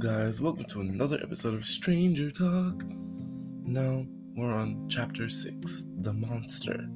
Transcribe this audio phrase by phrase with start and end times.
[0.00, 2.84] guys, welcome to another episode of Stranger Talk.
[3.66, 6.88] Now we're on chapter 6 The Monster.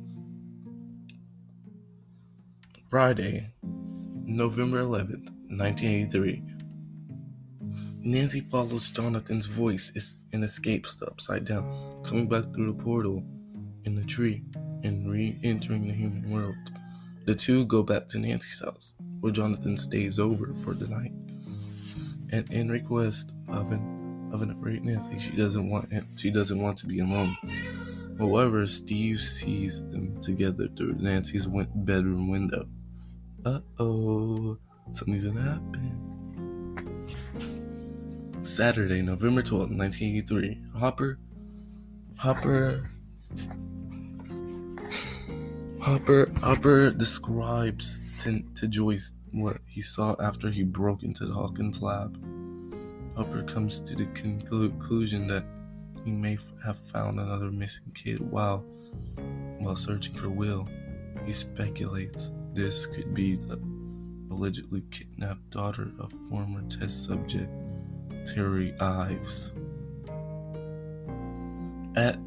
[2.88, 6.42] Friday, November 11th, 1983.
[8.00, 11.70] Nancy follows Jonathan's voice and escapes the upside down,
[12.04, 13.22] coming back through the portal
[13.84, 14.42] in the tree
[14.82, 16.56] and re entering the human world.
[17.26, 21.12] The two go back to Nancy's house, where Jonathan stays over for the night
[22.34, 25.20] and in request of an of an afraid Nancy.
[25.20, 26.08] She doesn't want him.
[26.16, 27.32] She doesn't want to be alone.
[28.18, 32.66] However, Steve sees them together through Nancy's bedroom window.
[33.44, 34.58] Uh oh,
[34.90, 36.00] something's gonna happen.
[38.42, 40.62] Saturday, November 12th, 1983.
[40.76, 41.18] Hopper,
[42.18, 42.82] Hopper,
[45.80, 51.82] Hopper, Hopper describes to, to Joyce what he saw after he broke into the Hawkins
[51.82, 52.16] lab.
[53.16, 55.44] Hopper comes to the conclusion that
[56.04, 58.64] he may have found another missing kid while
[59.58, 60.68] while searching for Will.
[61.24, 63.60] He speculates this could be the
[64.30, 67.50] allegedly kidnapped daughter of former test subject
[68.26, 69.54] Terry Ives.
[71.96, 72.18] At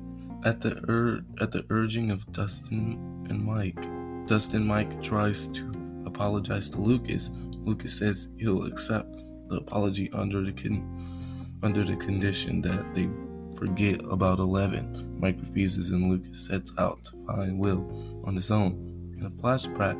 [0.45, 3.81] at the ur- at the urging of Dustin and Mike,
[4.27, 7.29] Dustin and Mike tries to apologize to Lucas.
[7.65, 9.13] Lucas says he'll accept
[9.49, 13.09] the apology under the con- under the condition that they
[13.57, 15.19] forget about Eleven.
[15.19, 17.79] Mike refuses, and Lucas sets out to find Will
[18.25, 19.15] on his own.
[19.17, 19.97] In a flashback,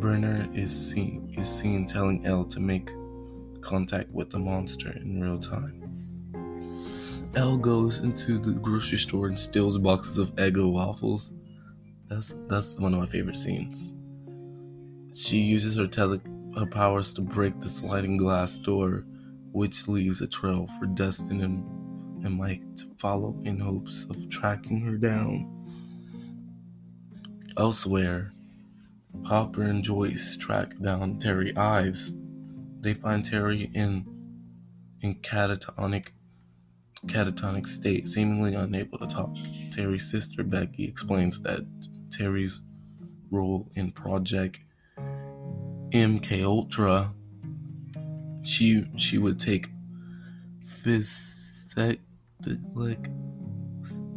[0.00, 2.90] Brenner is seen is seen telling Elle to make
[3.60, 5.80] contact with the monster in real time.
[7.36, 11.32] Elle goes into the grocery store and steals boxes of Eggo waffles.
[12.08, 13.92] That's that's one of my favorite scenes.
[15.16, 16.20] She uses her tele
[16.56, 19.04] her powers to break the sliding glass door,
[19.52, 24.80] which leaves a trail for Dustin and, and Mike to follow in hopes of tracking
[24.82, 25.50] her down.
[27.56, 28.32] Elsewhere,
[29.24, 32.14] Hopper and Joyce track down Terry Ives.
[32.80, 34.06] They find Terry in
[35.02, 36.08] in catatonic
[37.06, 39.34] catatonic state, seemingly unable to talk.
[39.70, 41.64] Terry's sister Becky explains that
[42.10, 42.62] Terry's
[43.30, 44.60] role in Project
[45.94, 47.14] MK Ultra,
[48.42, 49.68] she she would take
[50.64, 52.00] physicalic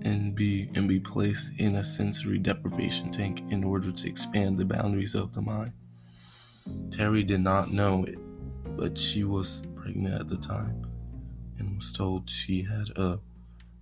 [0.01, 4.65] and be and be placed in a sensory deprivation tank in order to expand the
[4.65, 5.71] boundaries of the mind.
[6.89, 8.17] Terry did not know it,
[8.75, 10.83] but she was pregnant at the time
[11.59, 13.19] and was told she had a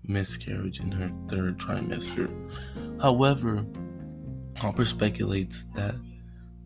[0.04, 2.30] miscarriage in her third trimester.
[3.02, 3.66] However,
[4.58, 5.96] Hopper speculates that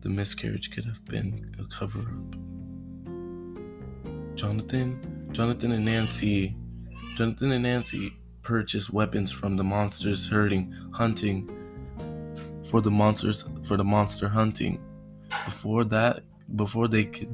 [0.02, 2.36] the miscarriage could have been a cover up.
[4.34, 6.56] Jonathan, Jonathan and Nancy,
[7.16, 11.48] Jonathan and Nancy purchased weapons from the monsters herding, hunting
[12.62, 14.82] for the monsters for the monster hunting.
[15.44, 16.22] Before that,
[16.56, 17.30] before they could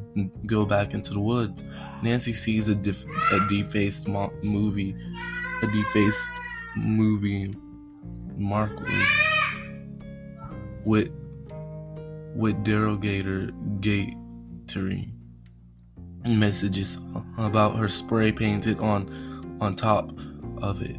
[0.47, 1.63] go back into the woods,
[2.03, 4.95] Nancy sees a, def- a defaced mo- movie,
[5.63, 6.29] a defaced
[6.77, 7.55] movie
[8.37, 8.93] Markley
[10.85, 11.11] with
[12.37, 15.13] with derogator gatoring
[16.25, 16.99] messages
[17.39, 20.11] about her spray painted on on top
[20.61, 20.99] of it.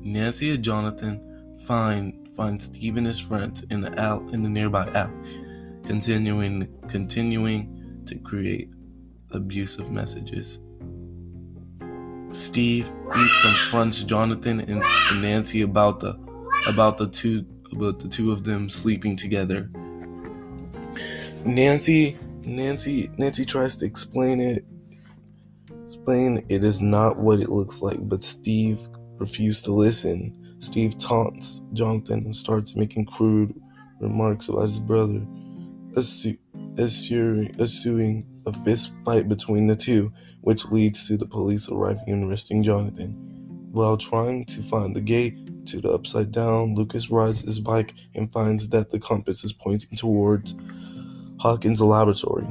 [0.00, 4.86] Nancy and Jonathan find find Steve and his friends in the al- in the nearby
[4.88, 5.12] alley,
[5.84, 8.68] continuing continuing to create
[9.30, 10.58] abusive messages.
[12.32, 14.82] Steve Steve confronts Jonathan and
[15.22, 16.18] Nancy about the
[16.68, 19.70] about the two about the two of them sleeping together
[21.44, 24.64] Nancy, Nancy, Nancy tries to explain it.
[25.86, 28.88] Explain it is not what it looks like, but Steve
[29.18, 30.56] refused to listen.
[30.58, 33.54] Steve taunts Jonathan and starts making crude
[34.00, 35.20] remarks about his brother,
[35.92, 36.38] assu-
[36.78, 42.62] assuing a fist fight between the two, which leads to the police arriving and arresting
[42.62, 43.12] Jonathan.
[43.70, 48.32] While trying to find the gate to the upside down, Lucas rides his bike and
[48.32, 50.54] finds that the compass is pointing towards
[51.44, 52.46] Hawkins' laboratory.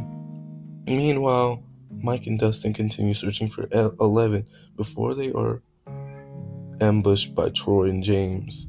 [0.86, 3.68] Meanwhile, Mike and Dustin continue searching for
[4.00, 4.48] Eleven
[4.78, 5.63] before they are
[6.80, 8.68] ambushed by Troy and James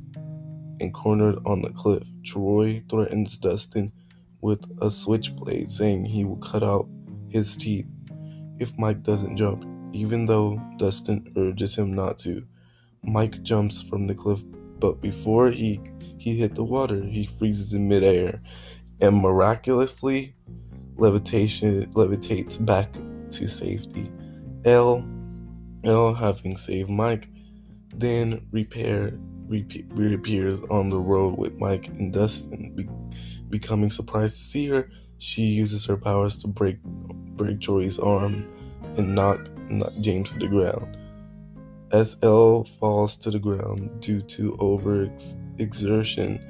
[0.80, 2.08] and cornered on the cliff.
[2.24, 3.92] Troy threatens Dustin
[4.40, 6.88] with a switchblade, saying he will cut out
[7.28, 7.86] his teeth
[8.58, 12.46] if Mike doesn't jump, even though Dustin urges him not to.
[13.02, 14.42] Mike jumps from the cliff,
[14.78, 15.82] but before he,
[16.16, 18.40] he hit the water, he freezes in midair
[19.04, 20.34] and miraculously
[20.96, 22.90] levitation levitates back
[23.30, 24.10] to safety.
[24.64, 25.04] L
[25.84, 27.28] Elle having saved Mike,
[27.94, 29.12] then repair
[29.46, 32.74] reappears on the road with Mike and Dustin.
[32.74, 32.88] Be-
[33.50, 38.48] becoming surprised to see her, she uses her powers to break break Joey's arm
[38.96, 40.96] and knock, knock James to the ground.
[42.22, 46.40] Elle falls to the ground due to overexertion,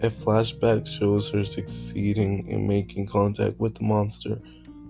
[0.00, 4.40] a flashback shows her succeeding in making contact with the monster.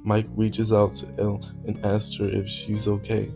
[0.05, 3.31] Mike reaches out to Elle and asks her if she's okay.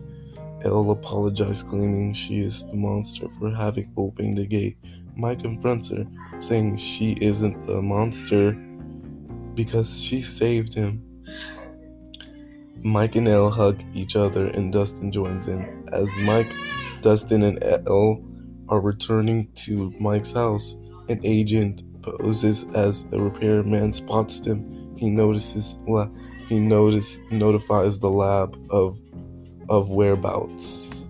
[0.64, 4.76] Elle apologizes, claiming she is the monster for having opened the gate.
[5.16, 6.06] Mike confronts her,
[6.38, 8.52] saying she isn't the monster
[9.54, 11.02] because she saved him.
[12.84, 15.88] Mike and Elle hug each other and Dustin joins in.
[15.92, 16.52] As Mike,
[17.00, 18.24] Dustin, and Elle
[18.68, 20.76] are returning to Mike's house,
[21.08, 24.96] an agent poses as a repairman spots them.
[24.96, 26.12] He notices well
[26.48, 29.00] he notice notifies the lab of
[29.68, 31.01] of whereabouts.